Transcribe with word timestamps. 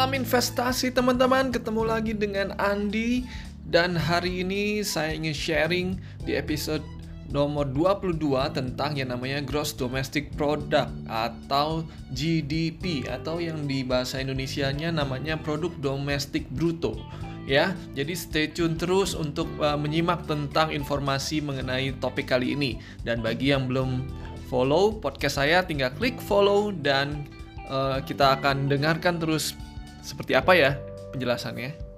Salam 0.00 0.16
investasi 0.16 0.96
teman-teman, 0.96 1.52
ketemu 1.52 1.84
lagi 1.84 2.16
dengan 2.16 2.56
Andi. 2.56 3.20
Dan 3.68 3.92
hari 3.92 4.40
ini 4.40 4.80
saya 4.80 5.12
ingin 5.12 5.36
sharing 5.36 5.88
di 6.24 6.40
episode 6.40 6.80
nomor 7.28 7.68
22 7.68 8.16
tentang 8.56 8.96
yang 8.96 9.12
namanya 9.12 9.44
Gross 9.44 9.76
Domestic 9.76 10.32
Product 10.40 10.88
atau 11.04 11.84
GDP 12.16 13.12
atau 13.12 13.44
yang 13.44 13.68
di 13.68 13.84
bahasa 13.84 14.24
Indonesianya 14.24 14.88
namanya 14.88 15.36
Produk 15.36 15.76
Domestik 15.84 16.48
Bruto. 16.48 16.96
Ya. 17.44 17.76
Jadi 17.92 18.16
stay 18.16 18.48
tune 18.48 18.80
terus 18.80 19.12
untuk 19.12 19.52
uh, 19.60 19.76
menyimak 19.76 20.24
tentang 20.24 20.72
informasi 20.72 21.44
mengenai 21.44 21.92
topik 22.00 22.32
kali 22.32 22.56
ini. 22.56 22.80
Dan 23.04 23.20
bagi 23.20 23.52
yang 23.52 23.68
belum 23.68 24.08
follow 24.48 24.96
podcast 24.96 25.44
saya 25.44 25.60
tinggal 25.60 25.92
klik 25.92 26.16
follow 26.24 26.72
dan 26.72 27.28
uh, 27.68 28.00
kita 28.00 28.40
akan 28.40 28.64
dengarkan 28.64 29.20
terus 29.20 29.52
seperti 30.00 30.36
apa 30.36 30.52
ya 30.56 30.70
penjelasannya. 31.12 31.90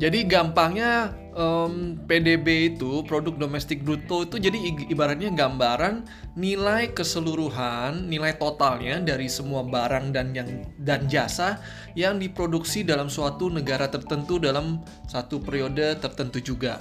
Jadi 0.00 0.24
gampangnya 0.24 1.12
um, 1.36 2.00
PDB 2.08 2.74
itu 2.74 3.04
produk 3.04 3.36
domestik 3.36 3.84
bruto 3.84 4.24
itu 4.24 4.40
jadi 4.40 4.56
ibaratnya 4.88 5.28
gambaran 5.28 6.08
nilai 6.40 6.96
keseluruhan 6.96 8.08
nilai 8.08 8.32
totalnya 8.40 8.96
dari 9.04 9.28
semua 9.28 9.60
barang 9.60 10.14
dan 10.16 10.32
yang 10.32 10.48
dan 10.80 11.04
jasa 11.04 11.60
yang 11.92 12.16
diproduksi 12.16 12.80
dalam 12.80 13.12
suatu 13.12 13.52
negara 13.52 13.92
tertentu 13.92 14.40
dalam 14.40 14.80
satu 15.04 15.36
periode 15.36 16.00
tertentu 16.00 16.40
juga. 16.40 16.80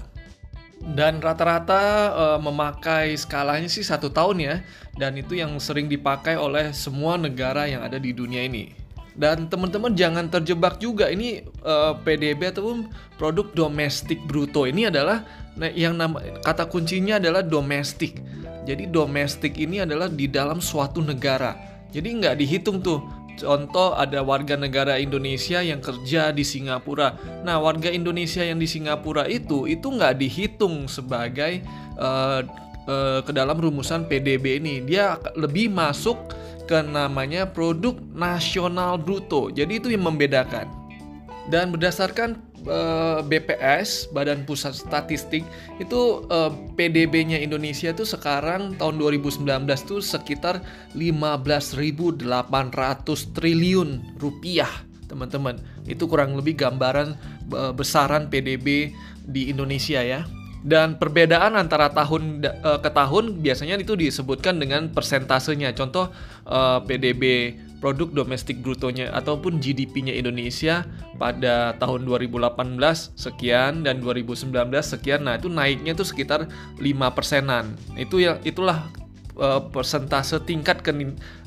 Dan 0.78 1.20
rata-rata 1.20 2.14
uh, 2.14 2.40
memakai 2.40 3.18
skalanya 3.18 3.68
sih 3.68 3.82
satu 3.84 4.14
tahun 4.14 4.38
ya, 4.40 4.56
dan 4.96 5.18
itu 5.18 5.34
yang 5.34 5.58
sering 5.58 5.90
dipakai 5.90 6.38
oleh 6.38 6.70
semua 6.70 7.18
negara 7.18 7.66
yang 7.66 7.82
ada 7.82 7.98
di 7.98 8.14
dunia 8.14 8.46
ini. 8.46 8.87
Dan 9.18 9.50
teman-teman 9.50 9.98
jangan 9.98 10.30
terjebak 10.30 10.78
juga 10.78 11.10
ini 11.10 11.42
uh, 11.66 11.92
eh, 11.92 11.94
PDB 12.06 12.54
ataupun 12.54 12.94
produk 13.18 13.50
domestik 13.58 14.22
bruto 14.30 14.70
ini 14.70 14.88
adalah 14.88 15.26
nah, 15.58 15.74
yang 15.74 15.98
nama 15.98 16.22
kata 16.46 16.70
kuncinya 16.70 17.18
adalah 17.18 17.42
domestik. 17.42 18.22
Jadi 18.70 18.86
domestik 18.86 19.58
ini 19.58 19.82
adalah 19.82 20.06
di 20.06 20.30
dalam 20.30 20.62
suatu 20.62 21.02
negara. 21.02 21.58
Jadi 21.90 22.08
nggak 22.22 22.36
dihitung 22.38 22.84
tuh 22.86 23.00
Contoh 23.38 23.94
ada 23.94 24.26
warga 24.26 24.58
negara 24.58 24.98
Indonesia 24.98 25.62
yang 25.62 25.78
kerja 25.78 26.34
di 26.34 26.42
Singapura. 26.42 27.14
Nah, 27.46 27.62
warga 27.62 27.94
Indonesia 27.94 28.42
yang 28.42 28.58
di 28.58 28.66
Singapura 28.66 29.30
itu 29.30 29.70
itu 29.70 29.86
nggak 29.94 30.18
dihitung 30.18 30.90
sebagai 30.90 31.62
uh, 32.02 32.42
uh, 32.88 33.20
ke 33.22 33.32
dalam 33.36 33.60
rumusan 33.60 34.08
PDB 34.08 34.64
ini. 34.64 34.82
Dia 34.82 35.20
lebih 35.36 35.70
masuk 35.70 36.18
ke 36.68 36.84
namanya 36.84 37.48
produk 37.48 37.96
nasional 38.12 39.00
bruto. 39.00 39.48
Jadi 39.50 39.80
itu 39.80 39.88
yang 39.88 40.04
membedakan. 40.04 40.68
Dan 41.48 41.72
berdasarkan 41.72 42.44
eh, 42.68 43.24
BPS 43.24 44.12
Badan 44.12 44.44
Pusat 44.44 44.84
Statistik 44.84 45.48
itu 45.80 46.28
eh, 46.28 46.52
PDB-nya 46.76 47.40
Indonesia 47.40 47.96
itu 47.96 48.04
sekarang 48.04 48.76
tahun 48.76 49.00
2019 49.00 49.48
itu 49.64 50.04
sekitar 50.04 50.60
15.800 50.92 52.20
triliun 53.32 54.20
rupiah 54.20 54.68
teman-teman 55.08 55.56
itu 55.88 56.04
kurang 56.04 56.36
lebih 56.36 56.60
gambaran 56.60 57.16
besaran 57.80 58.28
PDB 58.28 58.92
di 59.24 59.48
Indonesia 59.48 60.04
ya 60.04 60.28
dan 60.66 60.98
perbedaan 60.98 61.54
antara 61.54 61.94
tahun 61.94 62.42
uh, 62.44 62.82
ke 62.82 62.90
tahun 62.90 63.40
biasanya 63.42 63.78
itu 63.78 63.94
disebutkan 63.94 64.58
dengan 64.58 64.90
persentasenya 64.90 65.74
contoh 65.78 66.10
uh, 66.50 66.82
PDB 66.82 67.54
produk 67.78 68.10
domestik 68.10 68.66
brutonya 68.66 69.14
ataupun 69.14 69.62
GDP-nya 69.62 70.18
Indonesia 70.18 70.82
pada 71.22 71.78
tahun 71.78 72.10
2018 72.10 72.58
sekian 73.14 73.86
dan 73.86 74.02
2019 74.02 74.50
sekian. 74.82 75.30
Nah, 75.30 75.38
itu 75.38 75.46
naiknya 75.46 75.94
itu 75.94 76.02
sekitar 76.02 76.50
5 76.82 76.82
persenan. 77.14 77.78
Itu 77.94 78.18
ya 78.18 78.42
itulah 78.42 78.90
uh, 79.38 79.62
persentase 79.70 80.42
tingkat 80.42 80.82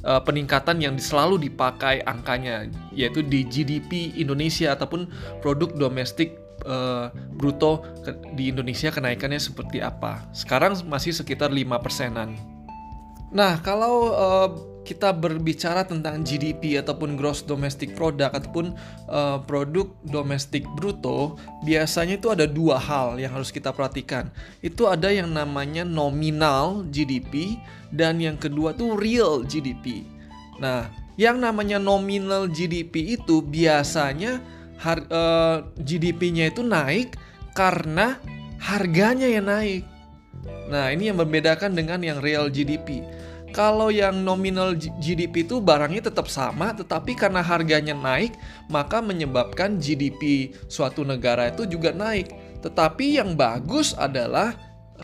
peningkatan 0.01 0.81
yang 0.81 0.95
selalu 0.97 1.51
dipakai 1.51 2.01
angkanya 2.09 2.71
yaitu 2.95 3.21
di 3.21 3.45
GDP 3.45 4.17
Indonesia 4.17 4.73
ataupun 4.73 5.11
produk 5.45 5.69
domestik 5.77 6.40
uh, 6.67 7.13
bruto 7.35 7.85
di 8.35 8.53
Indonesia 8.53 8.93
kenaikannya 8.93 9.41
seperti 9.41 9.81
apa. 9.81 10.27
Sekarang 10.35 10.77
masih 10.89 11.15
sekitar 11.15 11.53
5 11.53 11.85
persenan. 11.85 12.35
Nah, 13.31 13.63
kalau 13.63 14.11
uh, 14.11 14.49
kita 14.83 15.15
berbicara 15.15 15.87
tentang 15.87 16.27
GDP 16.27 16.83
ataupun 16.83 17.15
gross 17.15 17.47
domestic 17.47 17.95
product 17.95 18.35
ataupun 18.35 18.75
uh, 19.07 19.39
produk 19.45 19.87
domestik 20.03 20.67
bruto, 20.75 21.39
biasanya 21.63 22.19
itu 22.19 22.33
ada 22.33 22.49
dua 22.49 22.81
hal 22.81 23.21
yang 23.21 23.31
harus 23.31 23.55
kita 23.55 23.71
perhatikan. 23.71 24.35
Itu 24.65 24.91
ada 24.91 25.13
yang 25.15 25.31
namanya 25.31 25.87
nominal 25.87 26.83
GDP 26.91 27.61
dan 27.95 28.19
yang 28.19 28.35
kedua 28.35 28.75
tuh 28.75 28.99
real 28.99 29.47
GDP. 29.47 30.03
Nah, 30.59 30.91
yang 31.15 31.39
namanya 31.39 31.79
nominal 31.79 32.51
GDP 32.51 33.15
itu 33.15 33.45
biasanya 33.45 34.43
uh, 34.85 35.65
GDP-nya 35.77 36.53
itu 36.53 36.65
naik 36.65 37.17
karena 37.53 38.17
harganya 38.61 39.29
yang 39.29 39.49
naik. 39.49 39.85
Nah, 40.73 40.89
ini 40.95 41.13
yang 41.13 41.19
membedakan 41.21 41.77
dengan 41.77 42.01
yang 42.01 42.23
real 42.25 42.49
GDP. 42.49 43.05
Kalau 43.51 43.91
yang 43.91 44.23
nominal 44.23 44.79
GDP 44.79 45.43
itu 45.43 45.59
barangnya 45.59 46.07
tetap 46.07 46.31
sama, 46.31 46.71
tetapi 46.71 47.19
karena 47.19 47.43
harganya 47.43 47.99
naik, 47.99 48.39
maka 48.71 49.03
menyebabkan 49.03 49.83
GDP 49.83 50.55
suatu 50.71 51.03
negara 51.03 51.51
itu 51.51 51.67
juga 51.67 51.91
naik. 51.91 52.31
Tetapi 52.63 53.19
yang 53.19 53.35
bagus 53.35 53.91
adalah 53.99 54.55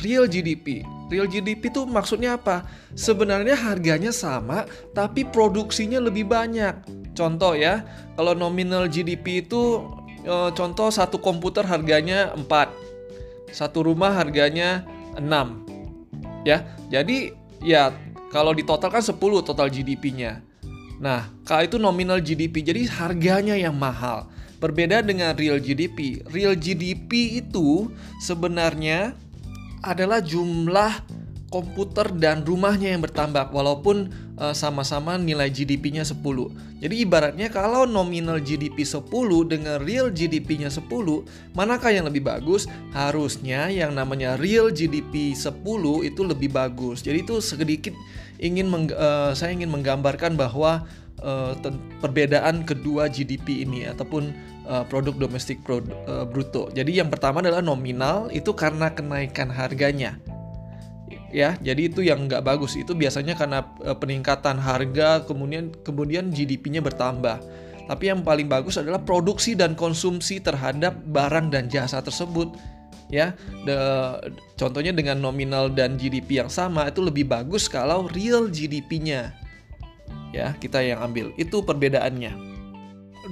real 0.02 0.26
GDP. 0.26 0.82
Real 1.06 1.30
GDP 1.30 1.70
itu 1.70 1.86
maksudnya 1.86 2.34
apa? 2.34 2.66
Sebenarnya 2.98 3.54
harganya 3.54 4.10
sama, 4.10 4.66
tapi 4.90 5.22
produksinya 5.22 6.02
lebih 6.02 6.26
banyak. 6.26 6.74
Contoh 7.14 7.54
ya, 7.54 7.86
kalau 8.18 8.34
nominal 8.34 8.90
GDP 8.90 9.46
itu 9.46 9.86
e, 10.26 10.34
contoh 10.52 10.90
satu 10.90 11.22
komputer 11.22 11.62
harganya 11.62 12.34
4. 12.34 13.54
Satu 13.54 13.86
rumah 13.86 14.12
harganya 14.12 14.82
6. 15.14 16.42
Ya. 16.42 16.66
Jadi 16.90 17.32
ya 17.62 17.94
kalau 18.34 18.52
di 18.52 18.66
total 18.66 18.90
kan 18.90 19.02
10 19.02 19.16
total 19.46 19.70
GDP-nya. 19.70 20.42
Nah, 20.96 21.28
kalau 21.44 21.62
itu 21.64 21.76
nominal 21.76 22.24
GDP, 22.24 22.64
jadi 22.64 22.88
harganya 22.88 23.52
yang 23.52 23.76
mahal. 23.76 24.32
Berbeda 24.56 25.04
dengan 25.04 25.36
real 25.36 25.60
GDP. 25.60 26.24
Real 26.32 26.56
GDP 26.56 27.40
itu 27.44 27.92
sebenarnya 28.24 29.12
adalah 29.84 30.20
jumlah 30.20 30.92
komputer 31.46 32.10
dan 32.18 32.42
rumahnya 32.42 32.90
yang 32.90 33.02
bertambah 33.06 33.54
walaupun 33.54 34.10
uh, 34.36 34.50
sama-sama 34.50 35.14
nilai 35.14 35.48
GDP-nya 35.48 36.02
10. 36.02 36.18
Jadi 36.82 36.94
ibaratnya 37.00 37.48
kalau 37.48 37.86
nominal 37.86 38.42
GDP 38.42 38.82
10 38.82 39.06
dengan 39.46 39.80
real 39.80 40.10
GDP-nya 40.10 40.68
10, 40.68 40.90
manakah 41.54 41.94
yang 41.94 42.10
lebih 42.10 42.26
bagus? 42.26 42.66
Harusnya 42.92 43.70
yang 43.70 43.94
namanya 43.94 44.34
real 44.36 44.74
GDP 44.74 45.32
10 45.32 45.54
itu 46.04 46.20
lebih 46.26 46.50
bagus. 46.50 47.00
Jadi 47.06 47.22
itu 47.22 47.38
sedikit 47.38 47.94
ingin 48.36 48.68
uh, 48.92 49.32
saya 49.32 49.54
ingin 49.54 49.72
menggambarkan 49.72 50.36
bahwa 50.36 50.84
uh, 51.26 51.52
perbedaan 51.98 52.62
kedua 52.62 53.10
GDP 53.10 53.66
ini 53.66 53.90
ataupun 53.90 54.30
uh, 54.70 54.86
produk 54.86 55.26
domestik 55.26 55.60
pro, 55.66 55.82
uh, 55.82 56.22
bruto. 56.22 56.70
Jadi 56.70 57.02
yang 57.02 57.10
pertama 57.10 57.42
adalah 57.42 57.60
nominal 57.60 58.30
itu 58.30 58.54
karena 58.54 58.94
kenaikan 58.94 59.50
harganya. 59.50 60.16
Ya 61.34 61.58
jadi 61.58 61.90
itu 61.90 62.06
yang 62.06 62.30
nggak 62.30 62.46
bagus. 62.46 62.78
Itu 62.78 62.94
biasanya 62.94 63.34
karena 63.34 63.66
peningkatan 63.98 64.56
harga 64.62 65.26
kemudian 65.26 65.74
kemudian 65.82 66.30
GDP-nya 66.30 66.80
bertambah. 66.80 67.42
Tapi 67.86 68.04
yang 68.10 68.26
paling 68.26 68.50
bagus 68.50 68.78
adalah 68.78 68.98
produksi 68.98 69.54
dan 69.54 69.78
konsumsi 69.78 70.42
terhadap 70.42 70.98
barang 71.06 71.50
dan 71.50 71.66
jasa 71.66 72.02
tersebut. 72.02 72.54
Ya 73.06 73.38
The, 73.62 73.78
contohnya 74.58 74.90
dengan 74.90 75.22
nominal 75.22 75.70
dan 75.70 75.94
GDP 75.94 76.42
yang 76.42 76.50
sama 76.50 76.90
itu 76.90 76.98
lebih 76.98 77.30
bagus 77.30 77.70
kalau 77.70 78.10
real 78.10 78.50
GDP-nya 78.50 79.45
ya 80.34 80.54
kita 80.58 80.82
yang 80.82 81.02
ambil 81.02 81.30
itu 81.38 81.62
perbedaannya 81.62 82.56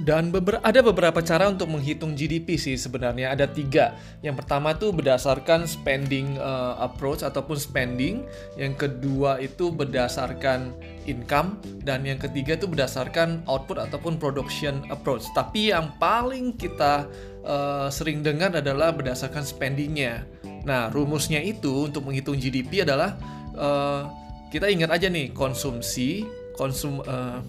dan 0.03 0.27
beber 0.27 0.59
ada 0.59 0.83
beberapa 0.83 1.23
cara 1.23 1.47
untuk 1.47 1.71
menghitung 1.71 2.19
GDP 2.19 2.59
sih 2.59 2.75
sebenarnya 2.75 3.31
ada 3.31 3.47
tiga. 3.47 3.95
Yang 4.19 4.43
pertama 4.43 4.75
tuh 4.75 4.91
berdasarkan 4.91 5.63
spending 5.63 6.35
uh, 6.35 6.75
approach 6.83 7.23
ataupun 7.23 7.55
spending. 7.55 8.27
Yang 8.59 8.87
kedua 8.87 9.39
itu 9.39 9.71
berdasarkan 9.71 10.75
income 11.07 11.63
dan 11.87 12.03
yang 12.03 12.19
ketiga 12.19 12.59
itu 12.59 12.67
berdasarkan 12.67 13.47
output 13.47 13.79
ataupun 13.79 14.19
production 14.19 14.83
approach. 14.91 15.23
Tapi 15.31 15.71
yang 15.71 15.95
paling 15.95 16.59
kita 16.59 17.07
uh, 17.47 17.87
sering 17.87 18.19
dengar 18.19 18.51
adalah 18.51 18.91
berdasarkan 18.91 19.47
spendingnya. 19.47 20.27
Nah 20.67 20.91
rumusnya 20.91 21.39
itu 21.39 21.87
untuk 21.87 22.03
menghitung 22.03 22.35
GDP 22.35 22.83
adalah 22.83 23.15
uh, 23.55 24.11
kita 24.51 24.67
ingat 24.67 24.91
aja 24.91 25.07
nih 25.07 25.31
konsumsi 25.31 26.27
konsum 26.55 27.03
uh, 27.03 27.43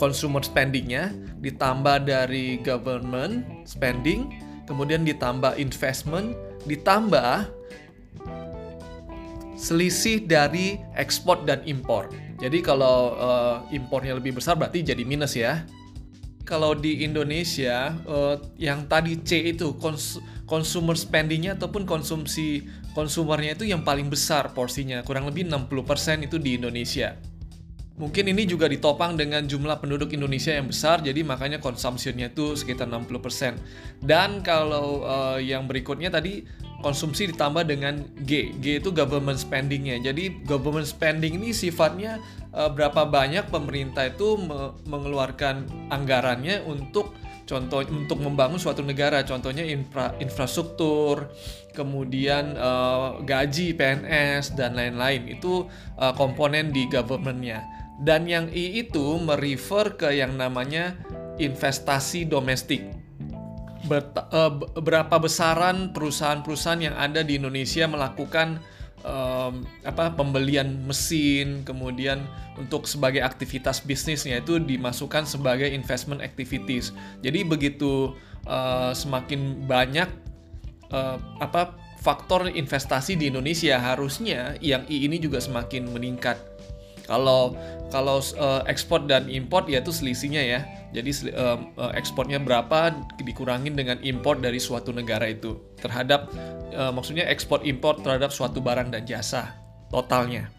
consumer 0.00 0.40
spendingnya 0.40 1.12
ditambah 1.44 2.08
dari 2.08 2.58
government 2.60 3.44
spending 3.68 4.32
kemudian 4.64 5.04
ditambah 5.04 5.56
investment 5.60 6.32
ditambah 6.64 7.48
selisih 9.60 10.24
dari 10.24 10.80
ekspor 10.96 11.44
dan 11.44 11.60
impor. 11.68 12.08
Jadi 12.40 12.64
kalau 12.64 13.12
uh, 13.20 13.56
impornya 13.68 14.16
lebih 14.16 14.40
besar 14.40 14.56
berarti 14.56 14.80
jadi 14.80 15.04
minus 15.04 15.36
ya. 15.36 15.68
Kalau 16.48 16.72
di 16.72 17.04
Indonesia 17.04 17.92
uh, 18.08 18.40
yang 18.56 18.88
tadi 18.88 19.20
C 19.20 19.52
itu 19.52 19.76
kons 19.76 20.18
consumer 20.48 20.96
spendingnya 20.96 21.54
ataupun 21.54 21.86
konsumsi 21.86 22.64
konsumernya 22.96 23.54
itu 23.54 23.70
yang 23.70 23.86
paling 23.86 24.10
besar 24.10 24.50
porsinya 24.50 25.04
kurang 25.06 25.30
lebih 25.30 25.46
60% 25.46 26.26
itu 26.26 26.40
di 26.40 26.58
Indonesia. 26.58 27.14
Mungkin 28.00 28.32
ini 28.32 28.48
juga 28.48 28.64
ditopang 28.64 29.12
dengan 29.12 29.44
jumlah 29.44 29.76
penduduk 29.76 30.16
Indonesia 30.16 30.56
yang 30.56 30.72
besar, 30.72 31.04
jadi 31.04 31.20
makanya 31.20 31.60
konsumsinya 31.60 32.32
itu 32.32 32.56
sekitar 32.56 32.88
60%. 32.88 33.60
Dan 34.00 34.40
kalau 34.40 35.04
uh, 35.04 35.36
yang 35.36 35.68
berikutnya 35.68 36.08
tadi 36.08 36.48
konsumsi 36.80 37.28
ditambah 37.28 37.68
dengan 37.68 38.00
G. 38.24 38.56
G 38.56 38.80
itu 38.80 38.88
government 38.88 39.36
spendingnya. 39.36 40.00
Jadi 40.00 40.40
government 40.48 40.88
spending 40.88 41.36
ini 41.36 41.52
sifatnya 41.52 42.24
uh, 42.56 42.72
berapa 42.72 43.04
banyak 43.04 43.52
pemerintah 43.52 44.08
itu 44.08 44.40
me 44.40 44.72
mengeluarkan 44.88 45.68
anggarannya 45.92 46.64
untuk 46.64 47.12
contoh 47.44 47.84
untuk 47.84 48.16
membangun 48.16 48.56
suatu 48.56 48.80
negara. 48.80 49.20
Contohnya 49.28 49.60
infra, 49.60 50.16
infrastruktur, 50.24 51.28
kemudian 51.76 52.56
uh, 52.56 53.20
gaji 53.20 53.76
PNS 53.76 54.56
dan 54.56 54.72
lain-lain. 54.72 55.28
Itu 55.36 55.68
uh, 56.00 56.16
komponen 56.16 56.72
di 56.72 56.88
governmentnya. 56.88 57.79
Dan 58.00 58.24
yang 58.24 58.48
I 58.48 58.80
itu 58.80 59.20
merefer 59.20 59.94
ke 60.00 60.08
yang 60.16 60.40
namanya 60.40 60.96
investasi 61.36 62.24
domestik. 62.24 63.00
Eh, 63.90 64.52
berapa 64.76 65.16
besaran 65.18 65.90
perusahaan-perusahaan 65.90 66.80
yang 66.80 66.96
ada 66.96 67.24
di 67.24 67.40
Indonesia 67.40 67.88
melakukan 67.88 68.60
um, 69.02 69.64
apa 69.82 70.12
pembelian 70.12 70.84
mesin, 70.84 71.64
kemudian 71.64 72.22
untuk 72.60 72.84
sebagai 72.84 73.24
aktivitas 73.24 73.80
bisnisnya 73.80 74.44
itu 74.44 74.60
dimasukkan 74.60 75.24
sebagai 75.24 75.68
investment 75.72 76.20
activities. 76.20 76.92
Jadi 77.24 77.40
begitu 77.42 78.12
uh, 78.46 78.92
semakin 78.92 79.64
banyak 79.64 80.08
uh, 80.92 81.16
apa 81.40 81.74
faktor 82.00 82.48
investasi 82.48 83.16
di 83.16 83.28
Indonesia 83.28 83.76
harusnya 83.76 84.56
yang 84.64 84.84
I 84.88 85.08
ini 85.08 85.20
juga 85.20 85.40
semakin 85.40 85.92
meningkat. 85.92 86.36
Kalau 87.10 87.58
kalau 87.90 88.22
uh, 88.38 88.62
ekspor 88.70 89.02
dan 89.10 89.26
import 89.26 89.66
ya 89.66 89.82
itu 89.82 89.90
selisihnya 89.90 90.42
ya. 90.46 90.60
Jadi 90.94 91.34
uh, 91.34 91.58
ekspornya 91.94 92.38
berapa 92.38 92.94
dikurangin 93.22 93.74
dengan 93.74 93.98
import 94.06 94.38
dari 94.42 94.62
suatu 94.62 94.94
negara 94.94 95.26
itu 95.26 95.58
terhadap 95.82 96.30
uh, 96.74 96.94
maksudnya 96.94 97.26
ekspor 97.26 97.62
impor 97.66 97.98
terhadap 97.98 98.30
suatu 98.30 98.62
barang 98.62 98.94
dan 98.94 99.02
jasa 99.02 99.58
totalnya. 99.90 100.50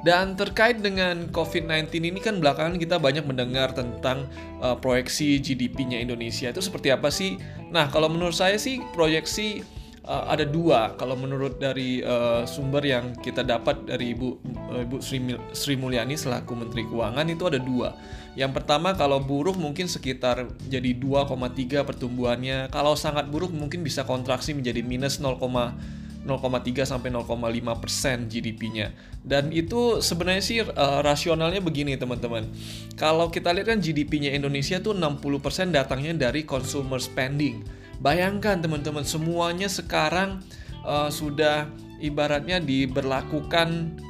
Dan 0.00 0.32
terkait 0.32 0.80
dengan 0.80 1.28
COVID-19 1.28 1.92
ini 2.00 2.20
kan 2.24 2.40
belakangan 2.40 2.80
kita 2.80 2.96
banyak 2.96 3.20
mendengar 3.28 3.76
tentang 3.76 4.32
uh, 4.64 4.72
proyeksi 4.72 5.36
GDP-nya 5.44 6.00
Indonesia 6.00 6.48
itu 6.48 6.64
seperti 6.64 6.88
apa 6.88 7.12
sih? 7.12 7.36
Nah, 7.68 7.92
kalau 7.92 8.08
menurut 8.08 8.32
saya 8.32 8.56
sih 8.56 8.80
proyeksi 8.96 9.60
uh, 10.04 10.24
ada 10.30 10.46
dua 10.46 10.94
kalau 10.96 11.16
menurut 11.18 11.60
dari 11.60 12.00
uh, 12.00 12.44
sumber 12.48 12.84
yang 12.84 13.12
kita 13.18 13.44
dapat 13.44 13.84
dari 13.84 14.16
Ibu 14.16 14.28
uh, 14.72 14.80
Ibu 14.84 14.96
Sri, 15.02 15.18
Sri 15.52 15.74
Mulyani 15.76 16.16
selaku 16.16 16.56
Menteri 16.56 16.86
Keuangan 16.86 17.26
itu 17.28 17.44
ada 17.48 17.60
dua. 17.60 17.96
Yang 18.38 18.62
pertama 18.62 18.94
kalau 18.94 19.18
buruk 19.18 19.58
mungkin 19.58 19.90
sekitar 19.90 20.46
jadi 20.70 20.94
2,3 20.94 21.82
pertumbuhannya. 21.82 22.70
Kalau 22.70 22.94
sangat 22.94 23.26
buruk 23.26 23.50
mungkin 23.50 23.82
bisa 23.82 24.06
kontraksi 24.06 24.54
menjadi 24.54 24.86
minus 24.86 25.18
0, 25.18 25.42
0,3 25.42 26.86
sampai 26.86 27.10
0,5 27.10 27.82
persen 27.82 28.30
GDP-nya. 28.30 28.94
Dan 29.26 29.50
itu 29.50 29.98
sebenarnya 29.98 30.44
sih 30.46 30.62
uh, 30.62 31.02
rasionalnya 31.02 31.58
begini 31.58 31.98
teman-teman. 31.98 32.46
Kalau 32.94 33.34
kita 33.34 33.50
lihat 33.50 33.66
kan 33.66 33.82
GDP-nya 33.82 34.30
Indonesia 34.30 34.78
tuh 34.78 34.94
60 34.94 35.18
persen 35.42 35.74
datangnya 35.74 36.30
dari 36.30 36.46
consumer 36.46 37.02
spending 37.02 37.79
Bayangkan 38.00 38.64
teman-teman 38.64 39.04
semuanya 39.04 39.68
sekarang 39.68 40.40
uh, 40.88 41.12
sudah 41.12 41.68
ibaratnya 42.00 42.56
diberlakukan 42.56 44.00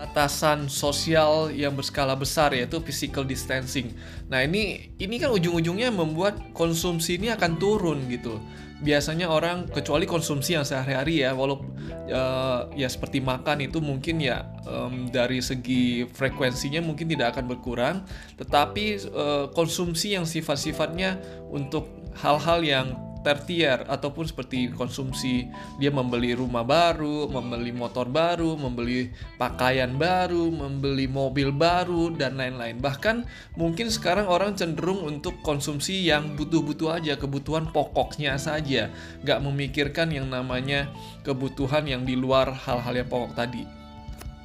batasan 0.00 0.72
sosial 0.72 1.52
yang 1.52 1.76
berskala 1.76 2.16
besar 2.16 2.56
yaitu 2.56 2.80
physical 2.80 3.20
distancing. 3.20 3.92
Nah, 4.32 4.40
ini 4.40 4.88
ini 4.96 5.20
kan 5.20 5.28
ujung-ujungnya 5.28 5.92
membuat 5.92 6.40
konsumsi 6.56 7.20
ini 7.20 7.28
akan 7.28 7.60
turun 7.60 8.08
gitu. 8.08 8.40
Biasanya 8.80 9.28
orang 9.28 9.68
kecuali 9.68 10.08
konsumsi 10.08 10.56
yang 10.56 10.64
sehari-hari 10.64 11.20
ya, 11.20 11.36
walaupun 11.36 11.68
uh, 12.08 12.72
ya 12.72 12.88
seperti 12.88 13.20
makan 13.20 13.60
itu 13.60 13.76
mungkin 13.76 14.24
ya 14.24 14.48
um, 14.64 15.04
dari 15.12 15.44
segi 15.44 16.08
frekuensinya 16.08 16.80
mungkin 16.80 17.04
tidak 17.12 17.36
akan 17.36 17.44
berkurang, 17.52 17.96
tetapi 18.40 19.04
uh, 19.12 19.52
konsumsi 19.52 20.16
yang 20.16 20.24
sifat-sifatnya 20.24 21.20
untuk 21.52 21.92
hal-hal 22.24 22.64
yang 22.64 22.96
tertier 23.20 23.84
ataupun 23.88 24.24
seperti 24.28 24.72
konsumsi 24.72 25.48
dia 25.76 25.92
membeli 25.92 26.32
rumah 26.32 26.64
baru, 26.64 27.28
membeli 27.28 27.72
motor 27.72 28.08
baru, 28.08 28.56
membeli 28.56 29.12
pakaian 29.36 29.92
baru, 29.96 30.48
membeli 30.48 31.08
mobil 31.08 31.52
baru 31.52 32.12
dan 32.14 32.40
lain-lain. 32.40 32.80
Bahkan 32.80 33.24
mungkin 33.56 33.88
sekarang 33.92 34.28
orang 34.28 34.56
cenderung 34.56 35.04
untuk 35.04 35.40
konsumsi 35.44 36.06
yang 36.06 36.36
butuh-butuh 36.36 37.00
aja, 37.00 37.16
kebutuhan 37.16 37.68
pokoknya 37.72 38.36
saja, 38.36 38.92
nggak 39.24 39.40
memikirkan 39.44 40.12
yang 40.12 40.28
namanya 40.28 40.88
kebutuhan 41.24 41.88
yang 41.88 42.02
di 42.04 42.16
luar 42.16 42.52
hal-hal 42.52 42.94
yang 42.96 43.08
pokok 43.08 43.36
tadi. 43.36 43.79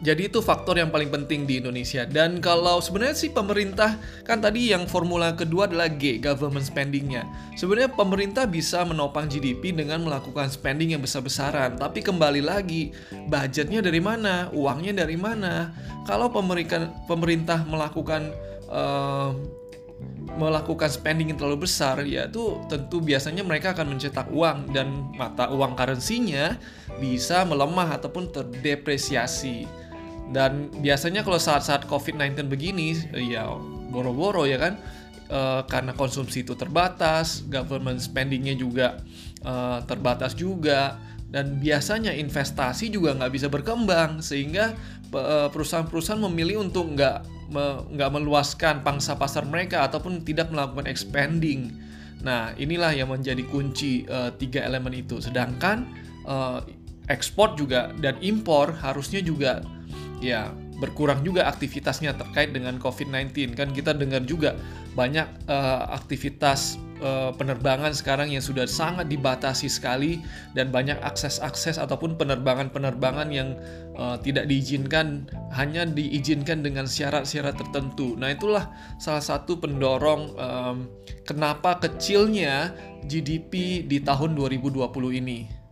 Jadi 0.03 0.27
itu 0.27 0.43
faktor 0.43 0.75
yang 0.75 0.91
paling 0.91 1.07
penting 1.07 1.47
di 1.47 1.63
Indonesia. 1.63 2.03
Dan 2.03 2.43
kalau 2.43 2.83
sebenarnya 2.83 3.15
sih 3.15 3.31
pemerintah 3.31 3.95
kan 4.27 4.43
tadi 4.43 4.75
yang 4.75 4.91
formula 4.91 5.31
kedua 5.31 5.71
adalah 5.71 5.87
G, 5.87 6.19
government 6.19 6.67
spendingnya. 6.67 7.23
Sebenarnya 7.55 7.95
pemerintah 7.95 8.43
bisa 8.43 8.83
menopang 8.83 9.31
GDP 9.31 9.71
dengan 9.71 10.03
melakukan 10.03 10.51
spending 10.51 10.99
yang 10.99 11.01
besar-besaran. 11.01 11.79
Tapi 11.79 12.03
kembali 12.03 12.43
lagi, 12.43 12.91
budgetnya 13.31 13.79
dari 13.79 14.03
mana, 14.03 14.51
uangnya 14.51 15.07
dari 15.07 15.15
mana. 15.15 15.71
Kalau 16.03 16.27
pemerintah 17.07 17.63
melakukan 17.63 18.35
uh, 18.67 19.31
melakukan 20.35 20.91
spending 20.91 21.31
yang 21.31 21.39
terlalu 21.39 21.63
besar, 21.63 22.03
ya 22.03 22.27
itu 22.27 22.59
tentu 22.67 22.99
biasanya 22.99 23.47
mereka 23.47 23.71
akan 23.71 23.95
mencetak 23.95 24.27
uang 24.27 24.75
dan 24.75 24.91
mata 25.15 25.47
uang 25.47 25.79
currency-nya 25.79 26.59
bisa 26.99 27.47
melemah 27.47 27.95
ataupun 27.95 28.27
terdepresiasi. 28.35 29.84
Dan 30.31 30.73
biasanya 30.81 31.21
kalau 31.21 31.37
saat-saat 31.37 31.85
COVID-19 31.85 32.49
begini, 32.49 32.97
ya 33.13 33.45
boro-boro 33.93 34.49
ya 34.49 34.57
kan, 34.57 34.73
e, 35.29 35.41
karena 35.69 35.93
konsumsi 35.93 36.41
itu 36.41 36.57
terbatas, 36.57 37.45
government 37.45 38.01
spendingnya 38.01 38.57
juga 38.57 39.05
e, 39.45 39.53
terbatas 39.85 40.33
juga, 40.33 40.97
dan 41.35 41.59
biasanya 41.59 42.15
investasi 42.15 42.93
juga 42.93 43.11
nggak 43.17 43.33
bisa 43.35 43.47
berkembang 43.51 44.23
sehingga 44.23 44.71
eh, 45.11 45.47
perusahaan-perusahaan 45.51 46.23
memilih 46.31 46.63
untuk 46.63 46.95
nggak 46.95 47.17
nggak 47.91 48.09
meluaskan 48.15 48.81
pangsa 48.87 49.19
pasar 49.19 49.43
mereka 49.43 49.83
ataupun 49.83 50.23
tidak 50.23 50.47
melakukan 50.49 50.87
expanding. 50.87 51.75
Nah 52.23 52.55
inilah 52.57 52.95
yang 52.95 53.13
menjadi 53.13 53.45
kunci 53.45 54.01
uh, 54.09 54.33
tiga 54.33 54.65
elemen 54.65 54.97
itu. 54.97 55.21
Sedangkan 55.21 55.85
uh, 56.25 56.65
ekspor 57.05 57.53
juga 57.53 57.93
dan 58.01 58.17
impor 58.23 58.73
harusnya 58.81 59.21
juga 59.21 59.61
ya 60.23 60.51
berkurang 60.79 61.23
juga 61.23 61.47
aktivitasnya 61.47 62.15
terkait 62.19 62.51
dengan 62.51 62.75
COVID-19 62.79 63.55
kan 63.55 63.71
kita 63.71 63.95
dengar 63.95 64.23
juga 64.27 64.59
banyak 64.95 65.27
uh, 65.47 65.91
aktivitas 65.95 66.79
uh, 66.99 67.31
penerbangan 67.35 67.91
sekarang 67.95 68.31
yang 68.31 68.43
sudah 68.43 68.67
sangat 68.67 69.07
dibatasi 69.07 69.67
sekali 69.71 70.19
dan 70.51 70.71
banyak 70.71 70.99
akses-akses 71.03 71.79
ataupun 71.79 72.15
penerbangan-penerbangan 72.19 73.27
yang 73.31 73.55
uh, 73.95 74.19
tidak 74.19 74.47
diizinkan 74.47 75.27
hanya 75.55 75.87
diizinkan 75.87 76.63
dengan 76.63 76.87
syarat-syarat 76.87 77.55
tertentu. 77.55 78.15
Nah 78.19 78.35
itulah 78.35 78.71
salah 78.99 79.23
satu 79.23 79.59
pendorong 79.59 80.21
um, 80.35 80.77
kenapa 81.23 81.79
kecilnya 81.79 82.75
GDP 83.07 83.83
di 83.83 84.03
tahun 84.03 84.35
2020 84.35 84.85
ini. 85.23 85.64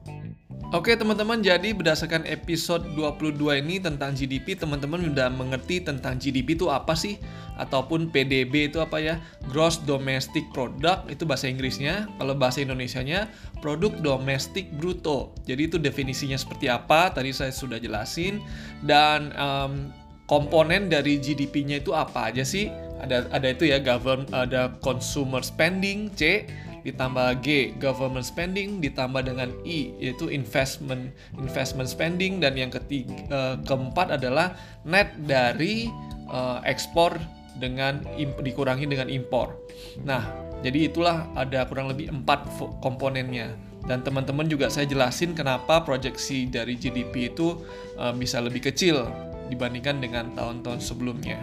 Oke 0.73 0.97
teman-teman, 0.97 1.37
jadi 1.37 1.69
berdasarkan 1.69 2.25
episode 2.25 2.81
22 2.97 3.61
ini 3.61 3.77
tentang 3.77 4.17
GDP, 4.17 4.57
teman-teman 4.57 5.05
sudah 5.05 5.29
mengerti 5.29 5.85
tentang 5.85 6.17
GDP 6.17 6.57
itu 6.57 6.65
apa 6.73 6.97
sih? 6.97 7.21
Ataupun 7.61 8.09
PDB 8.09 8.73
itu 8.73 8.81
apa 8.81 8.97
ya? 8.97 9.21
Gross 9.53 9.77
Domestic 9.85 10.49
Product, 10.49 11.05
itu 11.13 11.29
bahasa 11.29 11.45
Inggrisnya. 11.45 12.09
Kalau 12.17 12.33
bahasa 12.33 12.65
Indonesianya, 12.65 13.29
Produk 13.61 13.93
Domestik 14.01 14.73
Bruto. 14.73 15.37
Jadi 15.45 15.69
itu 15.69 15.77
definisinya 15.77 16.41
seperti 16.41 16.73
apa, 16.73 17.13
tadi 17.13 17.29
saya 17.29 17.53
sudah 17.53 17.77
jelasin. 17.77 18.41
Dan 18.81 19.29
um, 19.37 19.93
komponen 20.25 20.89
dari 20.89 21.21
GDP-nya 21.21 21.85
itu 21.85 21.93
apa 21.93 22.33
aja 22.33 22.41
sih? 22.41 22.73
Ada 22.97 23.29
ada 23.29 23.45
itu 23.53 23.69
ya 23.69 23.77
govern 23.77 24.25
ada 24.33 24.73
consumer 24.81 25.45
spending 25.45 26.09
C 26.17 26.49
ditambah 26.83 27.39
G 27.39 27.71
government 27.79 28.27
spending 28.27 28.83
ditambah 28.83 29.23
dengan 29.23 29.49
I 29.63 29.95
yaitu 29.99 30.27
investment 30.27 31.15
investment 31.39 31.87
spending 31.87 32.43
dan 32.43 32.59
yang 32.59 32.69
ketiga 32.69 33.15
uh, 33.31 33.55
keempat 33.63 34.19
adalah 34.19 34.55
net 34.83 35.15
dari 35.23 35.87
uh, 36.27 36.59
ekspor 36.67 37.15
dengan 37.57 38.01
dikurangi 38.17 38.89
dengan 38.89 39.07
impor. 39.09 39.53
Nah, 40.01 40.25
jadi 40.65 40.89
itulah 40.89 41.29
ada 41.37 41.67
kurang 41.69 41.91
lebih 41.91 42.09
empat 42.09 42.49
komponennya. 42.81 43.53
Dan 43.83 43.99
teman-teman 43.99 44.47
juga 44.47 44.71
saya 44.71 44.87
jelasin 44.87 45.35
kenapa 45.35 45.83
proyeksi 45.83 46.47
dari 46.47 46.79
GDP 46.79 47.35
itu 47.35 47.59
uh, 47.99 48.15
bisa 48.15 48.39
lebih 48.39 48.71
kecil 48.71 49.03
dibandingkan 49.51 49.99
dengan 49.99 50.31
tahun-tahun 50.39 50.79
sebelumnya. 50.79 51.35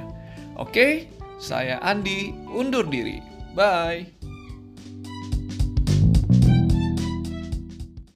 Oke, 0.57 1.13
saya 1.37 1.77
Andi 1.85 2.33
undur 2.49 2.89
diri. 2.89 3.21
Bye. 3.53 4.30